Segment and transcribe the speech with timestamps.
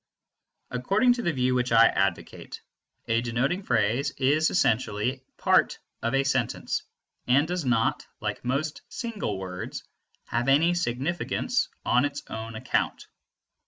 [0.71, 2.59] According to the view which I advocate,
[3.07, 6.81] a denoting phrase is essentially part of a sentence,
[7.27, 9.83] and does not, like most single words,
[10.25, 13.05] have any significance on its own account.